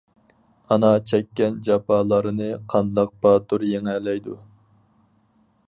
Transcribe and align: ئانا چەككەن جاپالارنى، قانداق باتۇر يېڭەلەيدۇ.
ئانا 0.75 0.89
چەككەن 1.11 1.59
جاپالارنى، 1.67 2.49
قانداق 2.75 3.13
باتۇر 3.27 3.67
يېڭەلەيدۇ. 3.73 4.39